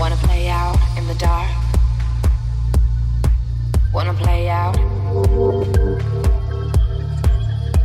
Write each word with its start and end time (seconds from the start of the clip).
Wanna 0.00 0.16
play 0.16 0.48
out 0.48 0.78
in 0.96 1.06
the 1.06 1.14
dark? 1.16 1.50
Wanna 3.92 4.14
play 4.14 4.48
out? 4.48 4.78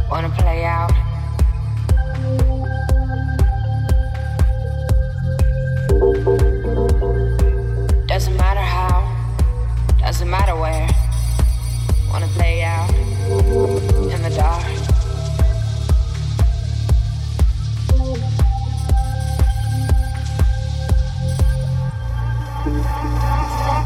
Wanna 0.09 0.29
play 0.29 0.63
out? 0.63 0.93
Doesn't 8.07 8.37
matter 8.37 8.61
how, 8.61 9.03
doesn't 9.99 10.29
matter 10.29 10.55
where. 10.55 10.87
Wanna 12.09 12.27
play 12.27 12.63
out 12.63 12.89
in 14.13 14.21
the 14.21 14.33
dark? 14.33 14.74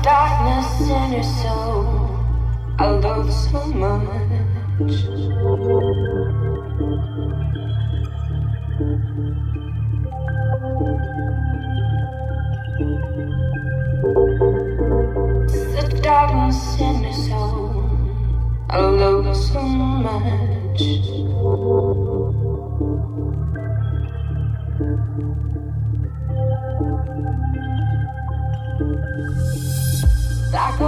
darkness 0.10 0.90
in 0.90 1.14
your 1.14 1.24
soul. 1.24 1.86
I 2.80 2.88
love 3.06 3.32
so 3.32 3.62
much. 3.68 4.96
The 15.54 16.00
darkness 16.02 16.80
in 16.80 17.04
your 17.04 17.18
soul. 17.28 17.70
I 18.70 18.80
love 18.80 19.38
so 19.38 19.62
much. 20.08 20.82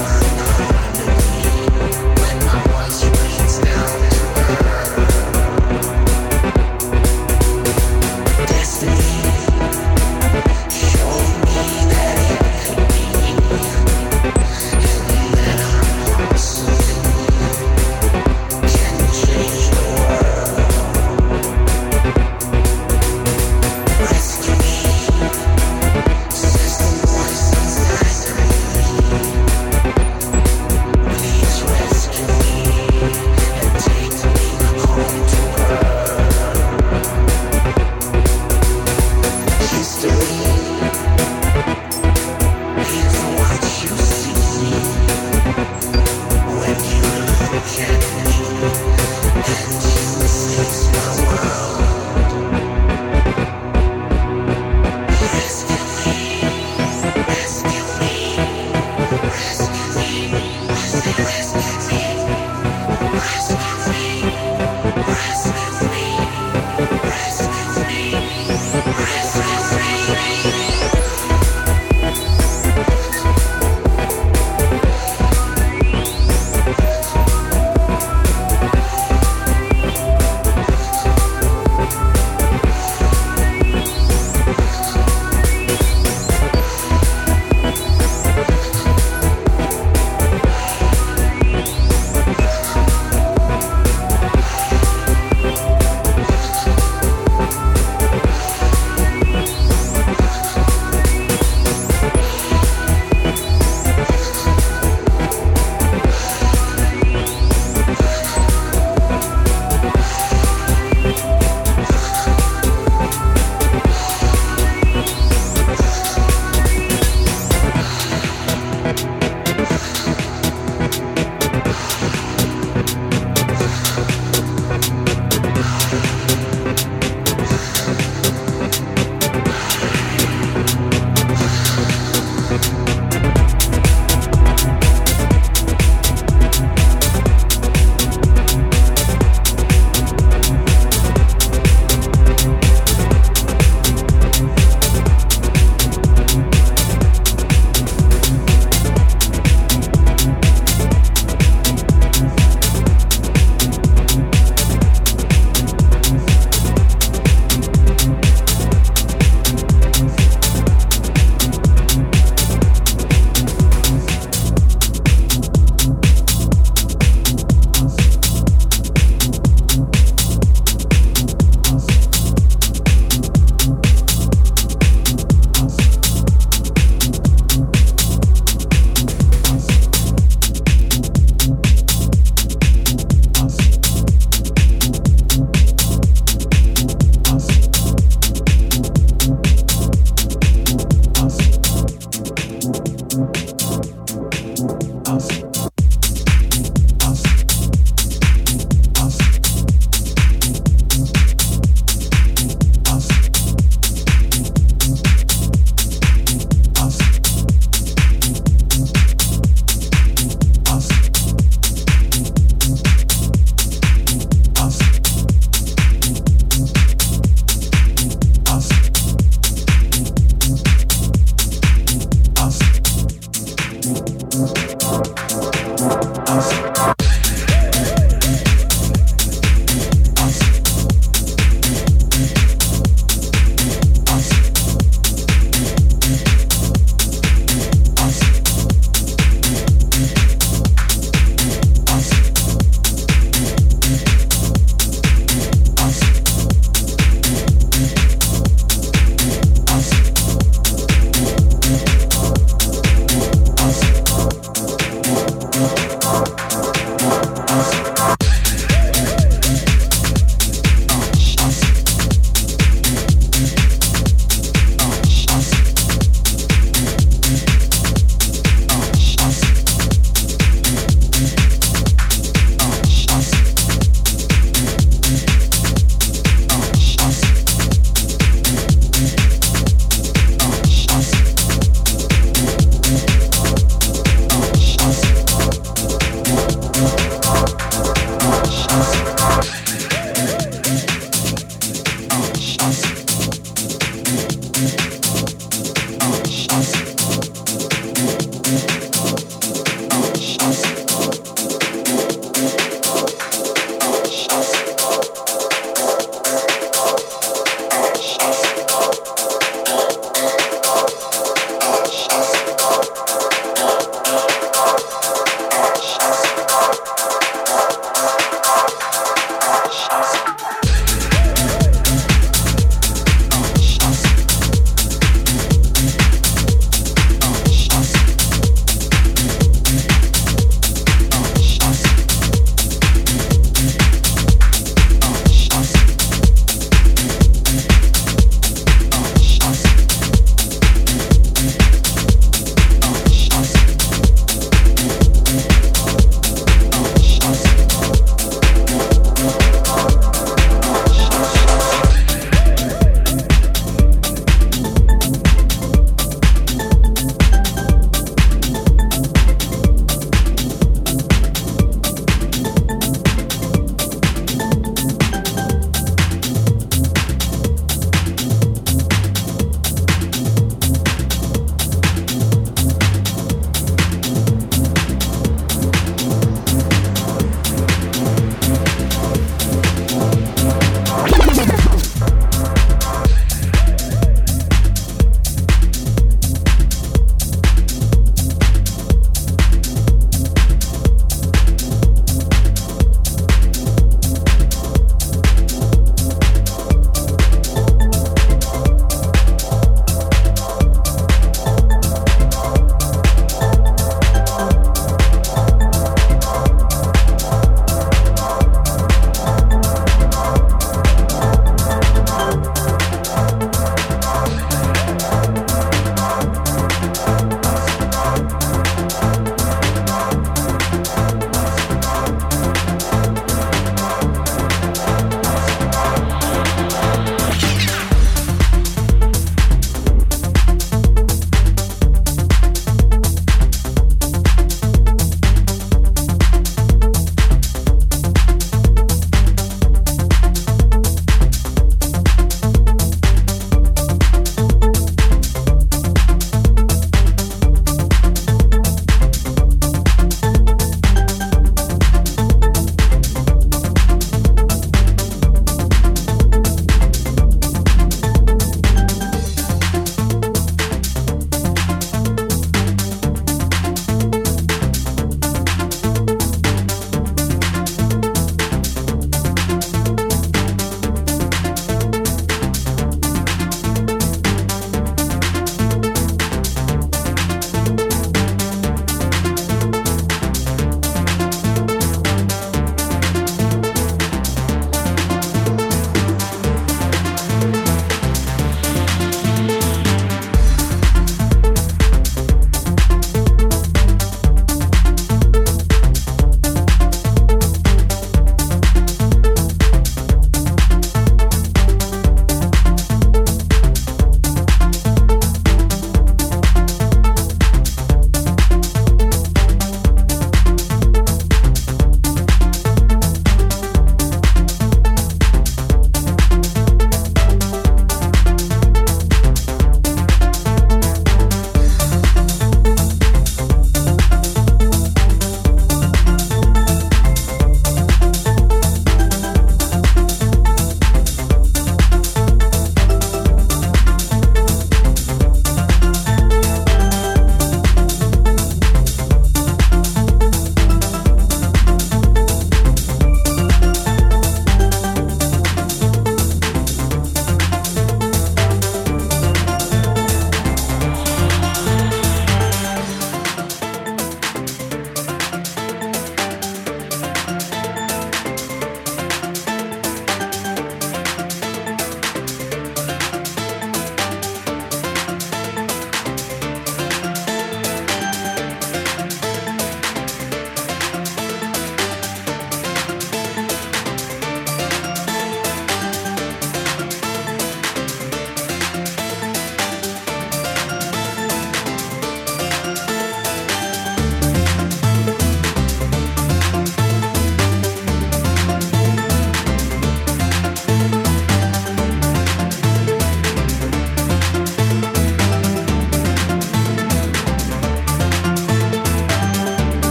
over. 0.00 0.23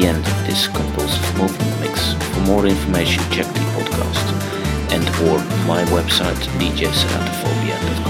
The 0.00 0.06
end 0.06 0.24
this 0.46 0.68
compulsive 0.68 1.38
movement 1.38 1.80
mix. 1.80 2.14
For 2.34 2.40
more 2.40 2.66
information 2.66 3.22
check 3.30 3.46
the 3.46 3.60
podcast 3.76 4.26
and 4.92 5.04
or 5.28 5.38
my 5.66 5.84
website 5.90 6.40
djseratophobia.com. 6.58 8.09